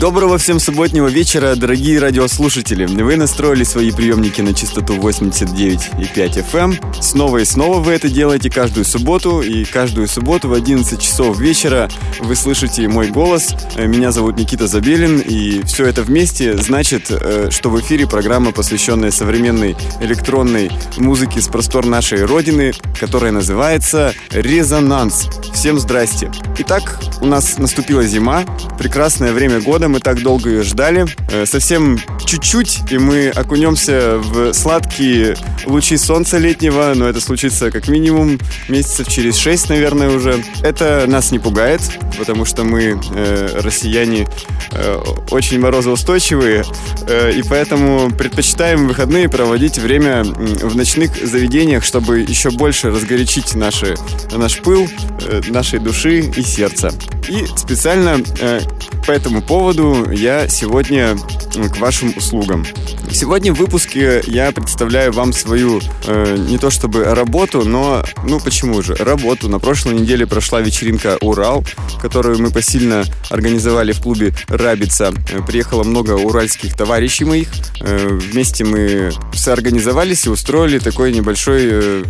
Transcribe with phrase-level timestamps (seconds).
[0.00, 2.86] Доброго всем субботнего вечера, дорогие радиослушатели.
[2.86, 6.54] Вы настроили свои приемники на частоту 89,5 FM.
[6.54, 7.02] Эм.
[7.02, 9.40] Снова и снова вы это делаете каждую субботу.
[9.40, 13.52] И каждую субботу в 11 часов вечера вы слышите мой голос.
[13.74, 15.18] Э, меня зовут Никита Забелин.
[15.18, 21.48] И все это вместе значит, э, что в эфире программа, посвященная современной электронной музыке с
[21.48, 25.26] простор нашей Родины, которая называется «Резонанс».
[25.52, 26.30] Всем здрасте.
[26.58, 28.44] Итак, у нас наступила зима,
[28.78, 31.06] прекрасное время года, мы так долго ее ждали.
[31.30, 35.36] Э, совсем чуть-чуть, и мы окунемся в сладкие
[35.66, 40.42] лучи солнца летнего, но это случится как минимум месяцев через шесть, наверное, уже.
[40.62, 41.80] Это нас не пугает,
[42.18, 44.26] потому что мы, э, россияне,
[44.72, 44.96] э,
[45.30, 46.64] очень морозоустойчивые,
[47.06, 53.96] э, и поэтому предпочитаем выходные проводить время в ночных заведениях, чтобы еще больше разгорячить наши,
[54.36, 54.88] наш пыл,
[55.26, 56.92] э, нашей души и сердца.
[57.28, 58.60] И специально э,
[59.06, 61.16] по этому поводу я сегодня
[61.54, 62.66] к вашим услугам.
[63.10, 68.82] Сегодня в выпуске я представляю вам свою э, не то чтобы работу, но ну почему
[68.82, 69.48] же работу.
[69.48, 71.64] На прошлой неделе прошла вечеринка Урал,
[72.02, 75.14] которую мы посильно организовали в клубе Рабица.
[75.32, 77.48] Э, приехало много уральских товарищей моих.
[77.80, 82.04] Э, вместе мы соорганизовались и устроили такой небольшой э,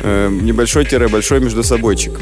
[0.00, 2.20] э, небольшой-большой между собойчик.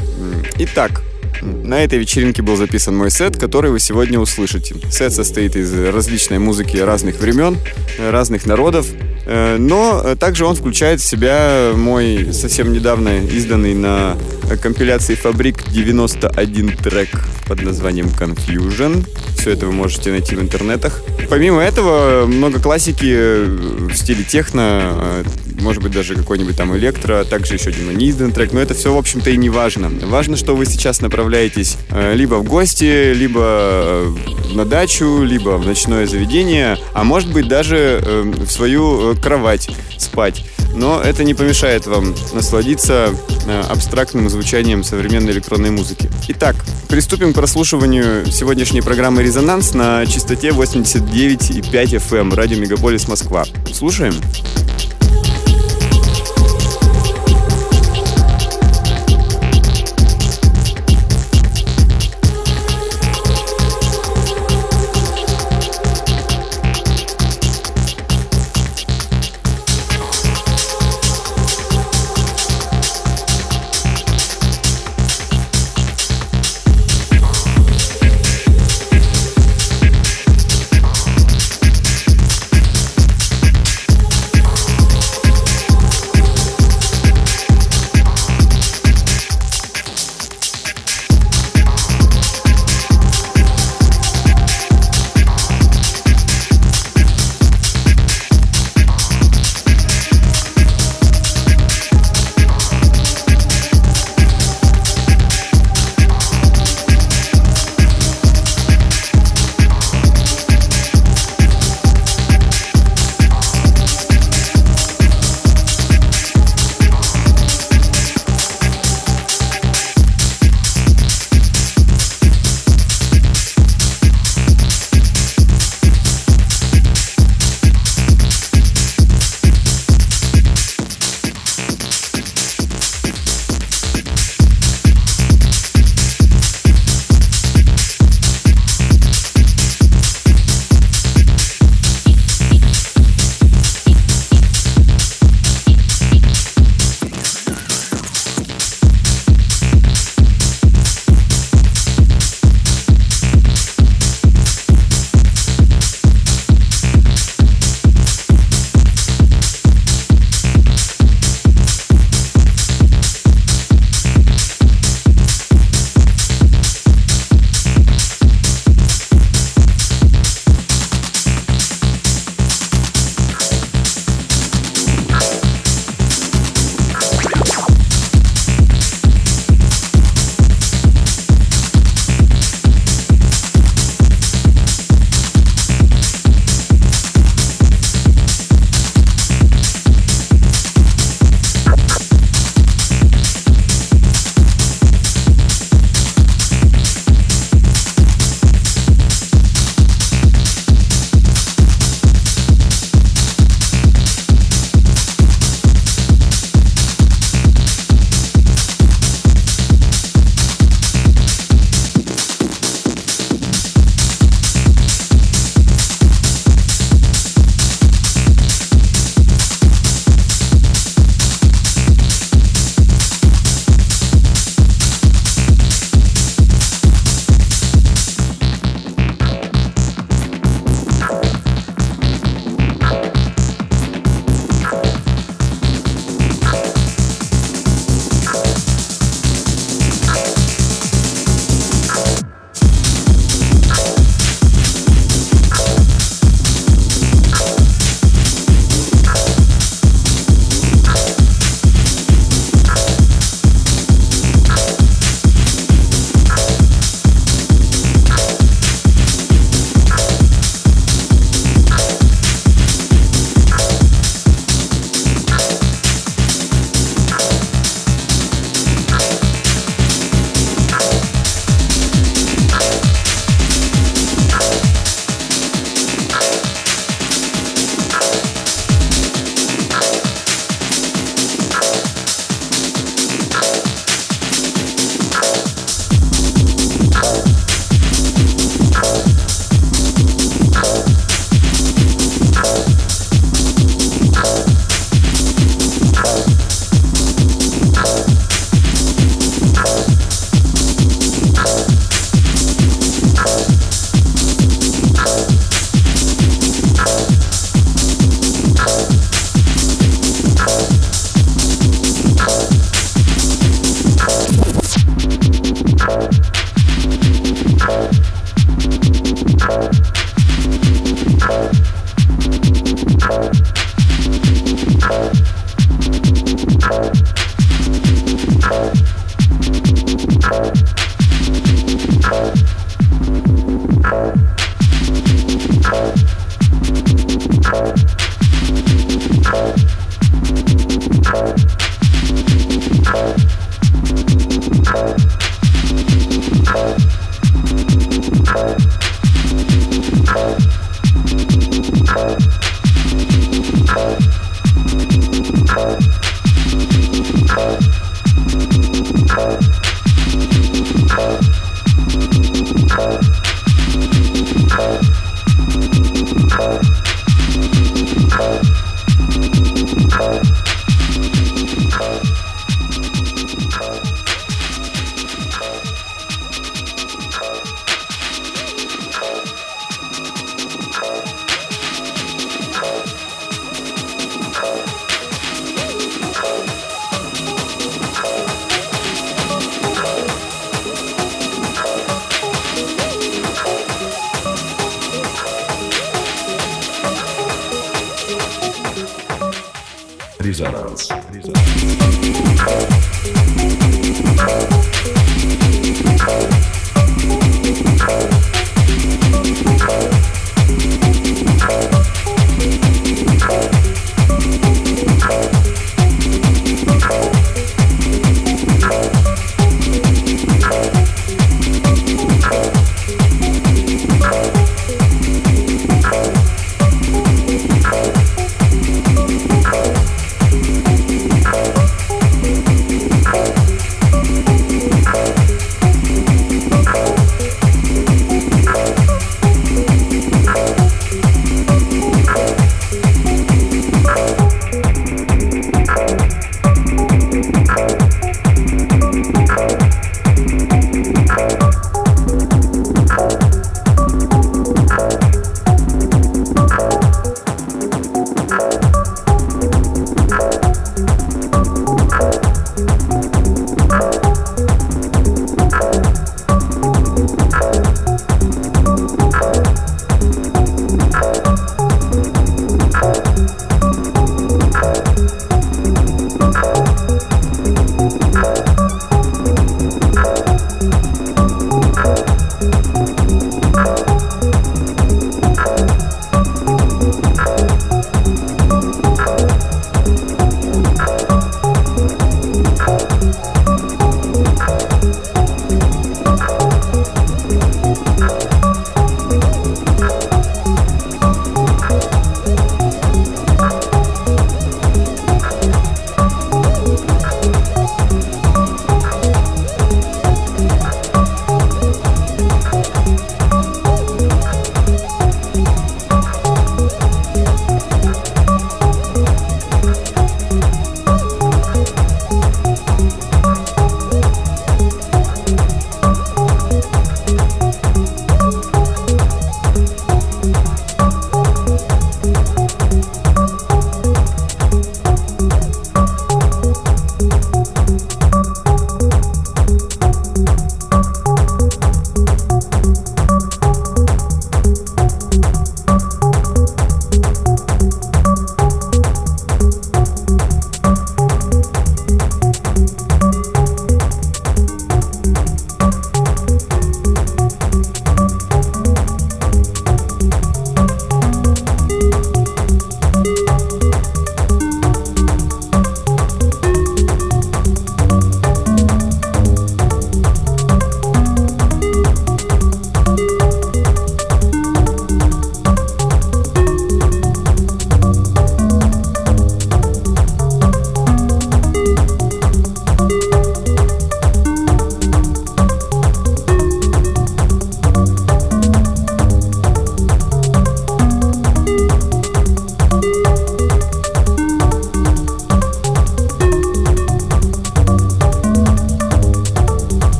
[0.57, 1.02] Итак,
[1.43, 4.75] на этой вечеринке был записан мой сет, который вы сегодня услышите.
[4.91, 7.57] Сет состоит из различной музыки разных времен,
[7.99, 8.87] разных народов,
[9.25, 14.17] э, но также он включает в себя мой совсем недавно изданный на
[14.61, 17.09] компиляции Фабрик 91 трек
[17.47, 19.05] под названием Confusion.
[19.37, 21.03] Все это вы можете найти в интернетах.
[21.29, 25.23] Помимо этого, много классики в стиле техно, э,
[25.63, 28.97] может быть, даже какой-нибудь там электро, также еще один неизданный трек, но это все, в
[28.97, 29.89] общем-то, и не важно.
[30.05, 34.15] Важно, что вы сейчас направляетесь э, либо в гости, либо э,
[34.53, 40.45] на дачу, либо в ночное заведение, а может быть, даже э, в свою кровать спать.
[40.75, 43.09] Но это не помешает вам насладиться
[43.69, 46.09] абстрактным звучанием современной электронной музыки.
[46.29, 46.55] Итак,
[46.87, 53.45] приступим к прослушиванию сегодняшней программы «Резонанс» на частоте 89,5 FM, эм, радио Мегаполис Москва.
[53.71, 54.15] Слушаем?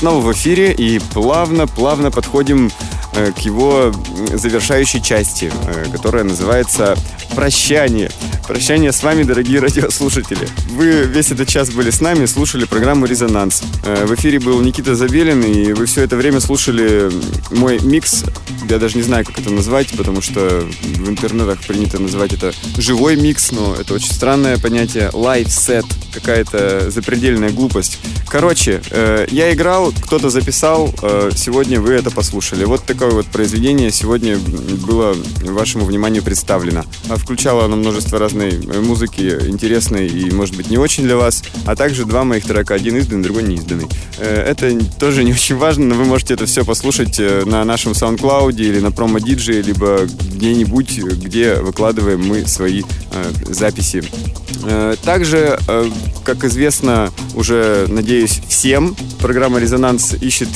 [0.00, 2.70] Снова в эфире и плавно-плавно подходим
[3.12, 3.92] э, к его
[4.32, 6.96] завершающей части, э, которая называется
[7.34, 8.10] «Прощание».
[8.48, 10.48] Прощание с вами, дорогие радиослушатели.
[10.70, 13.62] Вы весь этот час были с нами, слушали программу «Резонанс».
[13.84, 17.10] Э, в эфире был Никита Забелин, и вы все это время слушали
[17.50, 18.24] мой микс.
[18.68, 23.16] Я даже не знаю, как это назвать, потому что в интернетах принято называть это живой
[23.16, 25.10] микс, но это очень странное понятие.
[25.12, 27.98] Лайв-сет, какая-то запредельная глупость.
[28.28, 32.64] Короче, э, я играл, кто-то записал, э, сегодня вы это послушали.
[32.64, 36.84] Вот такое вот произведение сегодня было вашему вниманию представлено.
[37.08, 41.76] А включало оно множество разной музыки, интересной и, может быть, не очень для вас, а
[41.76, 43.86] также два моих трека, один изданный, другой не изданный.
[44.18, 47.92] Э, это тоже не очень важно, но вы можете это все послушать э, на нашем
[47.92, 52.82] SoundCloud или на промо DJ, либо где-нибудь, где выкладываем мы свои
[53.12, 54.04] э, записи.
[55.04, 55.58] Также,
[56.22, 60.48] как известно уже, надеюсь, всем, программа «Резонанс» ищет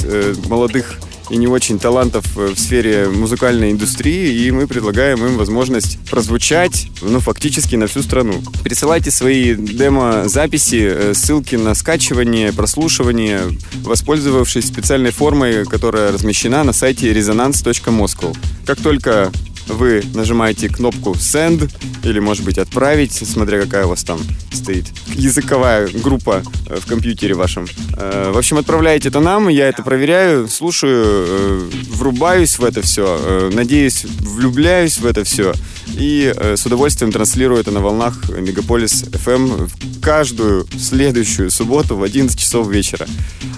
[0.46, 0.98] молодых
[1.30, 6.88] и не очень талантов э, в сфере музыкальной индустрии, и мы предлагаем им возможность прозвучать,
[7.02, 8.42] ну, фактически на всю страну.
[8.62, 13.42] Присылайте свои демо-записи, э, ссылки на скачивание, прослушивание,
[13.82, 18.36] воспользовавшись специальной формой, которая размещена на сайте resonance.moscow.
[18.66, 19.32] Как только
[19.68, 21.70] вы нажимаете кнопку Send
[22.04, 24.20] или, может быть, отправить, смотря какая у вас там
[24.52, 27.66] стоит языковая группа э, в компьютере вашем.
[27.96, 33.50] Э, в общем, отправляете это нам, я это проверяю, слушаю, э, врубаюсь в это все,
[33.52, 35.54] надеюсь, влюбляюсь в это все
[35.96, 42.38] и с удовольствием транслирую это на волнах Мегаполис FM в каждую следующую субботу в 11
[42.38, 43.06] часов вечера.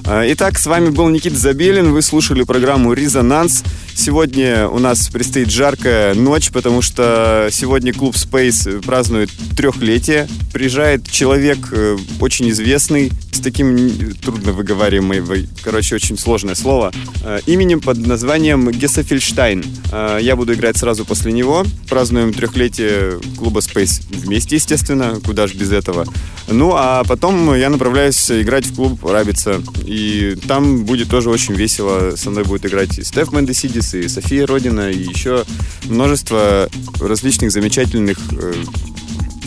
[0.05, 3.65] Итак, с вами был Никита Забелин, вы слушали программу «Резонанс».
[3.95, 10.29] Сегодня у нас предстоит жаркая ночь, потому что сегодня клуб Space празднует трехлетие.
[10.53, 16.93] Приезжает человек э, очень известный, с таким трудно выговариваемым, короче, очень сложное слово,
[17.25, 19.65] э, именем под названием Гессефельштайн.
[19.93, 21.65] Э, я буду играть сразу после него.
[21.89, 26.07] Празднуем трехлетие клуба Space вместе, естественно, куда же без этого.
[26.49, 29.61] Ну, а потом я направляюсь играть в клуб Рабица.
[29.85, 32.15] И там будет тоже очень весело.
[32.17, 35.45] Со мной будет играть и Стеф Мендесидис, и София Родина, и еще
[35.89, 36.69] множество
[37.01, 38.55] различных замечательных э,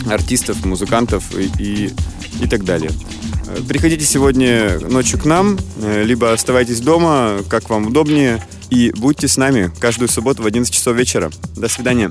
[0.08, 1.92] артистов, музыкантов и, и,
[2.42, 2.90] и так далее.
[3.46, 9.28] Э, приходите сегодня ночью к нам, э, либо оставайтесь дома, как вам удобнее, и будьте
[9.28, 11.30] с нами каждую субботу в 11 часов вечера.
[11.56, 12.10] До свидания.